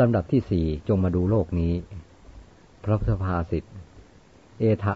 [0.00, 1.74] ลำดับที่สี่จงมาดูโลกนี้
[2.84, 3.64] พระพุทธภาษิต
[4.58, 4.94] เอทะ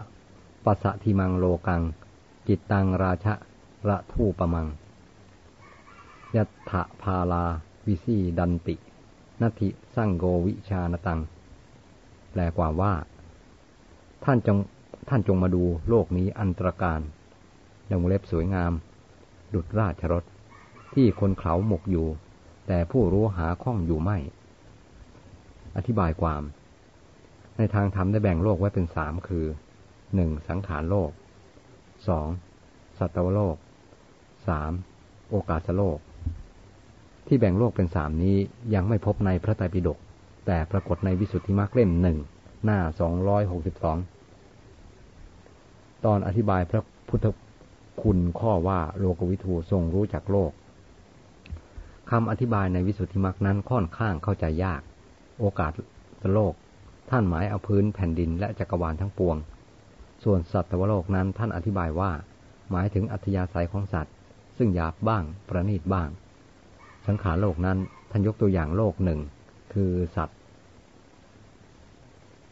[0.65, 1.81] ปัสสะทิมังโลกัง
[2.47, 3.33] จิตตังราชะ
[3.89, 4.67] ระทูปมัง
[6.35, 7.45] ยัตถะพาลา
[7.85, 8.75] วิสีดันติ
[9.41, 11.19] นัติสร้างโกวิชานตัง
[12.31, 12.93] แปลกว่าว่า
[14.23, 14.57] ท่านจง
[15.09, 17.01] ท่านจงมาดูโลกนี้อันตรการ
[17.91, 18.71] ดงเล็บสวยงาม
[19.53, 20.23] ดุดราชรถ
[20.93, 22.07] ที่คนเขาหมกอยู่
[22.67, 24.17] แต่ผู้รู้หาข้องอยู่ไม่
[25.75, 26.43] อธิบายความ
[27.57, 29.45] ในทางธรรมได้แบ่งโลกไว้เป็นสามคือ
[30.15, 31.11] หนึ่งสังขารโลก
[32.07, 32.27] สอง
[32.99, 33.55] สัตวโลก
[34.47, 34.71] สาม
[35.31, 35.97] โอกาสโลก
[37.27, 38.35] ที่แบ่งโลกเป็นสามนี้
[38.73, 39.97] ยังไม่พบในพระไตรปิฎก
[40.45, 42.17] แต่ปรากฏในวิสุทธิมรรคเล่มหนึ่ง
[42.65, 43.97] หน้าสองร้อยหกสิบสอง
[46.05, 47.25] ตอนอธิบายพระพุทธ
[48.01, 50.51] คุณข้อว่าโลกวิทูทรงรู้จักโลก
[52.11, 54.81] คำอธิบายในวิสุทธิมรรคนั้นค่อนข้างเข้าใจยาก
[55.39, 55.71] โอกาส
[56.33, 56.53] โลก
[57.09, 59.35] ท่านหมายเอาพื้นแผ่นดินและจักรวาลทั้งปวง
[60.23, 62.11] ส่วนสัตวโลกนั้นท่านอธิบายว่า
[62.71, 64.13] หมายถึงอัธยาศัยของสัตว์
[64.57, 66.09] ซึ่งหยาบบ้างประณีตบ้าง
[67.07, 67.77] สังขารโลกนั้น
[68.11, 69.19] ท่านยกตัวอย่างโลกหนึ่ง
[69.73, 70.37] คือสัตว์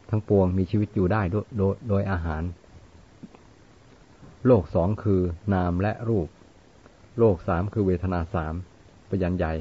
[0.09, 1.45] ทั้งปวงมีชีวิตอยู่ได้โดย
[1.89, 2.43] โดยอาหาร
[4.45, 5.21] โลกสองคือ
[5.53, 6.27] นามและรูป
[7.19, 8.53] โลกสามคือเวทนาสาม
[9.09, 9.57] ปยัญญย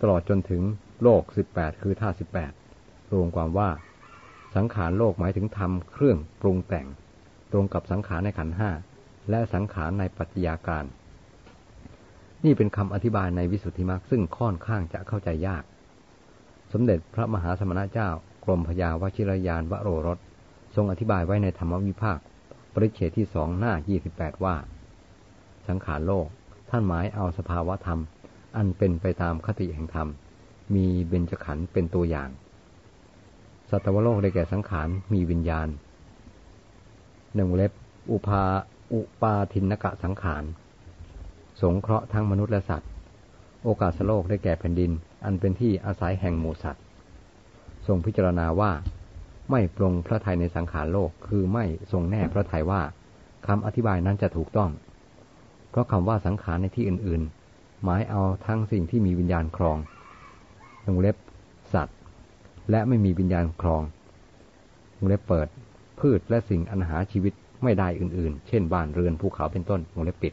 [0.00, 0.62] ตลอดจนถึง
[1.02, 2.52] โลกสิบแปดคือท่าสิบแปด
[3.12, 3.70] รวมความว่า
[4.56, 6.86] สังขารโลกหมายถึงทำเครื่องปรุงแต่ง
[7.52, 8.70] ตรงกับสังขารในขันห้า
[9.30, 10.84] และสังขารในปัจจัยาการ
[12.44, 15.64] นี่เป็นคำอธิบายในวิสุทธิมรรคซึ่งค่อนข้างจะเข้าใจยาก
[16.72, 18.10] สมเด็จพระมหาสมณเจ้า
[18.44, 20.18] กรมพยาวชิรยานวโรรส
[20.74, 22.18] ทรงอธิบายไว้ในธรรมวิภาค
[22.74, 24.56] ปริเฉดที่สองหน้ายี่สิบแปดว่า
[25.68, 26.26] สังขารโลก
[26.70, 28.00] ท่านหมายเอาสภาวะธรรม
[28.56, 30.08] อันเป็นไปตามคติแห่งธรรม
[30.74, 32.30] มีเบญจขันธ์เป็นตัวอย่าง
[33.70, 35.68] สัตวโลกได้แก่สังขารมีวิญญาณ
[37.34, 37.72] หนึ่งเล็บ
[38.10, 38.44] อุปา
[38.92, 40.44] อุปาทินกะสังขาร
[41.62, 42.90] สงเคราะห์ทั้งมนุษย์และสัตว์
[43.64, 44.90] โอกาสโลกได้แก่แผ่นดิน
[45.24, 46.84] อันเป็นที่อาศัยแห่งหมู่สัตว์
[47.86, 48.72] ทรงพิจารณาว่า
[49.50, 52.82] ไม่ปรงพระทัยในสังขารโลก คือไม่ทรงแน่พระทัยว่า
[53.46, 54.70] คำอธิบายนั้นจะถูกต้อง
[55.70, 57.22] เพราะคำว่าสังขารในที่อื่น
[57.52, 59.78] ๆ หมายเอาทั้งสิ่งที่มีวิญญาณครอง
[60.86, 61.16] วงเล็บ
[61.74, 61.96] สัตว์
[62.70, 63.82] และไม่มีวิญญาณครอง
[64.98, 65.48] วงเล็บเปิด
[66.00, 67.32] พืชและสิ่งอันหาชีวิต
[67.62, 70.32] ไม่ได้อื่น ๆ เช่นบ้านเรือนภูเขาเป็นต้นวงเล็บปิด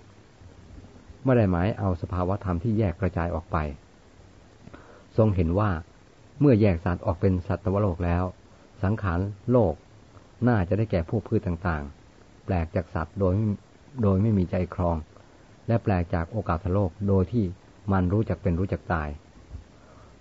[1.23, 3.57] ไม่ได้หมายเอาสภาวะธรรมที่แยกกระจายออกไป
[5.17, 5.69] ทรงเห็นว่า
[6.39, 8.23] เมื่อแยกสัตว์ออกเป็นสัตวโลกแล้ว
[8.83, 9.19] สังขาร
[9.51, 9.73] โลก
[10.47, 13.33] น่าจะได้แก่พวกพืชต่างๆ แปลกจากสัตว์โดย
[14.03, 14.97] โดยไม่มีใจครอง
[15.67, 17.45] และแปลกจากโอกาสโลกโดยที่
[17.91, 19.09] มันรู้จักเป็นรู้จักตาย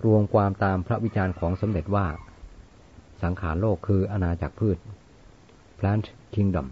[0.04, 2.06] รวมความตามพระวิจารณ์ของสมเด็จว่า
[3.22, 4.78] สังขารโลกคืออาณาจักรพืช
[5.78, 6.66] plant kingdom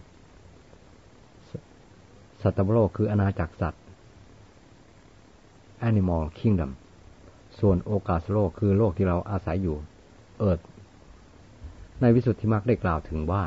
[2.43, 3.83] สัตวโลกคืออาณาจักรสัตว์
[5.89, 6.71] animal kingdom
[7.61, 9.77] ส่วนโอกาสโลกคือโลกที่เราอาศัยอยู่
[10.49, 10.65] earth
[12.01, 13.45] ในวิสุทธิมรรคได้กล่าวถึงว่า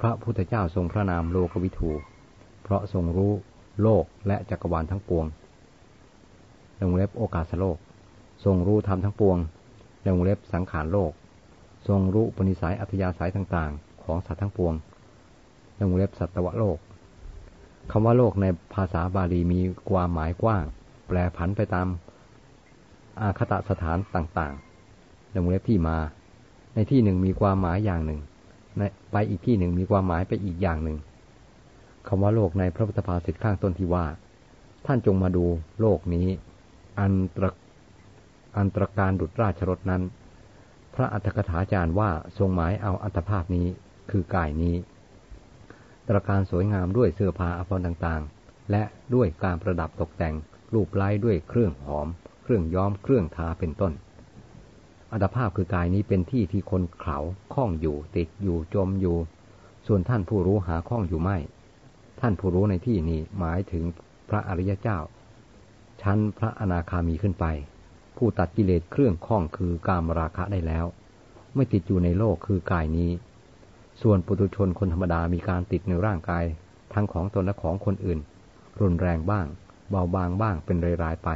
[0.00, 1.90] พระพุทธเจ้าทรงพระนามโลกวิทู
[2.62, 3.32] เพราะทรงรู้
[3.82, 5.26] โลกและจักรวาลทั้งปวง
[6.80, 7.78] ลงเล็บโอกาสโลก
[8.44, 9.38] ทรงรู้ธรรมทั้งปวง
[10.06, 11.12] ลงเล็บสังขารโลก
[11.88, 14.74] ทรงรู้ปณิสัยอัธยาศัยต่างๆ ของสัตว์ทั้งปวง
[15.80, 16.78] ลงเล็บสัตวโลก
[17.90, 19.60] คำว่าโลกในภาษาบาลีมี
[19.90, 20.64] ความหมายกว้าง
[21.08, 21.86] แปลผันไปตาม
[23.20, 25.96] อาคตสถานต่างๆลงเล็บที่มา
[26.74, 28.20] ในที่หนึ่งมีความหมายอย่างหนึ่ง
[29.12, 30.96] ไปอีกที่หนึ่งมีความหมายไปอีกอย่างหนึ่ง
[32.08, 34.06] คำว่าโลกในพระพุทธภาษิตข้างต้นที่ว่า
[34.86, 35.44] ท่านจงมาดู
[35.80, 36.26] โลกนี้
[37.00, 37.44] อันตร
[38.56, 40.02] อันตรการดุจราชรถนั้น
[40.94, 43.66] พระอัฏฐกถาจารย์ว่าทรงหมายเอาอัตภาพนี้
[44.10, 44.76] คือกายนี้
[46.08, 48.82] ตรการสวยงามด้วยเสื้อผ้าอภรรต่างๆ และ
[49.14, 50.34] ด้วยการประดับตกแต่ง
[50.74, 52.08] รูปไล้ด้วยเครื่องหอม
[52.42, 53.92] เครื่องย้อม เครื่องทาเป็นต้น
[55.12, 57.18] อัตภาพคือกายนี้เป็นที่ที่คนเขา
[57.54, 59.16] คล้องอยู่ติดอยู่จมอยู่
[59.86, 61.38] ส่วนท่านผู้รู้หาคล้องอยู่ไม่
[62.20, 63.84] ท่านผู้รู้ในที่นี้หมายถึง
[64.28, 64.98] พระอริยเจ้า
[66.02, 67.44] ชั้นพระอนาคามีขึ้นไป
[68.18, 70.86] ผู้ตัดกิเลสเครื่องคล้องคือกามราคะได้แล้ว
[71.54, 73.10] ไม่ติดอยู่ในโลกคือกายนี้
[74.02, 76.44] ส่วนปุถุชนคนธรรมดามีการติดในร่างกาย
[76.94, 78.18] ทั้งของตนและของคนอื่น
[78.80, 79.46] รุนแรงบ้าง
[79.90, 81.30] เบาบางบ้างเป็นรายๆไป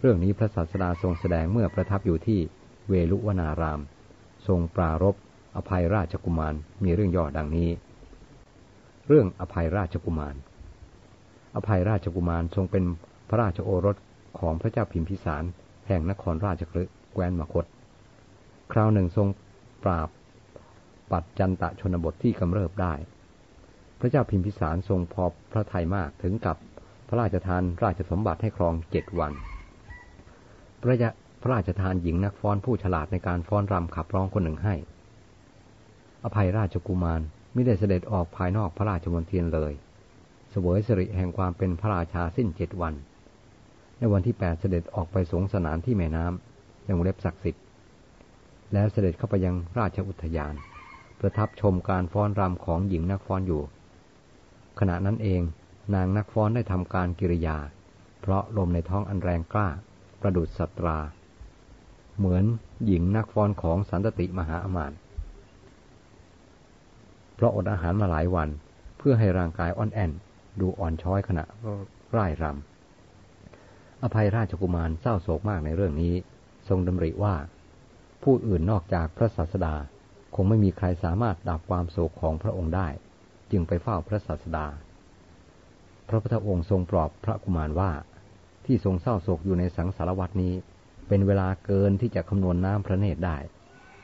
[0.00, 2.40] เรื่องนี้พระศาสดาทรงแสดงเมื่อประทับอยู่ที่
[2.88, 3.80] เวลุวนาราม
[4.46, 5.14] ทรงปรารบ
[5.56, 6.54] อภัยราชกุมาร
[6.84, 7.70] มีเรื่องย่อดังนี้
[9.08, 10.34] เรื่องอภัยราชกุมาร
[11.56, 12.84] อภัยราชกุมารทรงเป็น
[13.28, 13.96] พระราชโอรส
[14.40, 15.44] ของพระเจ้าพิมพิสาร
[15.88, 17.64] แห่งนครราชคลึแคว้นมคต
[18.72, 19.28] คราวหนึ่งทรง
[19.84, 20.08] ปราบ
[21.12, 22.94] ปัดจันตะชนบทที่กำเริบได้
[24.00, 26.56] พระเจ้าพิมพิสารทรงพอพระทัยมากถึงกับ
[27.08, 29.32] พระราชทานราชสมบัติให้ครองเจ็ดวัน
[30.80, 31.10] พระยะ
[31.42, 34.74] พระราชทานหญิงนักฟ้อนผู้ฉลาดในการฟ้อนรำขับร้องคนหนึ่งให้
[36.24, 37.20] อภัยราชกุมาร
[37.52, 39.72] ไม่ได้เสด็จออกภายนอกพระราชมณฑลเลย
[40.50, 42.94] เสวยสิริแห่งความเป็นพระราชาสิ้นเจ็ดวัน
[43.98, 47.64] ในวันที่แปดเสด็จออกไปสงสนานที่แม่น้ำยังเล็บศักดิ์สิทธิ์
[48.72, 50.54] แล้วเสด็จเข้าไปยังราชอุทยาน
[51.20, 53.62] ประทับชมการฟ้อนรำของหญิงนักฟ้อนอยู่
[54.78, 55.42] ขณะนั้นเอง
[55.94, 57.56] นางนักฟ้อนได้ทำการกิริยา
[58.20, 59.68] เพราะลมในท้องอันแรงกล้า
[60.20, 60.98] ประดุษสัตรา
[62.18, 62.44] เหมือน
[62.86, 64.98] หญิงนักฟ้อนของสันตติมหาอมาตย์
[67.34, 68.48] เพราะอดอาหารมาหลายวัน
[68.98, 70.10] เพื่อให้ร่างกายอ่อนแอน
[70.60, 71.44] ดูอ่อนช้อยขณะ
[72.16, 72.75] ร่ายรำ
[74.06, 76.14] อภัยราชกุมารเศร้าโศกมากในเรื่องนี้
[76.68, 77.34] ทรงดำริว่า
[78.22, 79.74] ผู้อื่นนอกจากพระศาสดา
[80.34, 82.88] คงไม่มีใครสามารถดับความโศกของพระองค์ได้
[83.50, 84.66] จึงไปเฝ้าพระศาสดา
[86.08, 87.90] พระพุทธองค์ทรงปลอบพระกุมารว่า
[88.66, 90.54] ที่ทรงเศร้าโศกอยู่ในสังสารวัตนี้
[91.08, 93.36] เป็นเวลาเกินที่จะคำนวณน้ำพระเนตรได้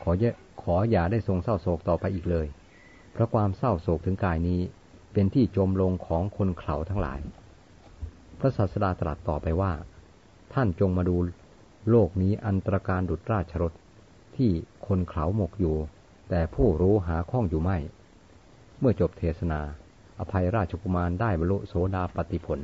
[0.03, 0.25] ขอเย
[0.63, 2.47] ขออย่าได้ทรงเศร้าโศกต่อไปอีกเลย
[3.13, 4.61] เพราะความเศร้าโศกถึงกายนี้
[5.13, 7.21] เป็นที่จมลงของคนเข่าทั้งหลาย
[8.39, 9.73] พระศาสดาตรัสต่อไปว่า
[10.55, 11.17] ท่านจงมาดู
[11.91, 13.73] โลกนี้อันตรการดุจราชรถ
[14.37, 14.51] ที่
[14.87, 15.77] คนเขาหมกอยู่
[16.31, 17.79] แต่ผู้รู้หาข้องอยู่ไม่
[18.79, 19.61] เมื่อจบเทศนา
[20.19, 22.61] อภัยราชกุมารได้บรรลุโสดาปติผล